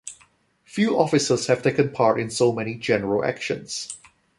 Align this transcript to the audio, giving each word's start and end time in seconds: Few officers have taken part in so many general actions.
Few 0.65 0.97
officers 0.97 1.45
have 1.45 1.61
taken 1.61 1.91
part 1.91 2.19
in 2.19 2.31
so 2.31 2.51
many 2.51 2.73
general 2.73 3.23
actions. 3.23 3.99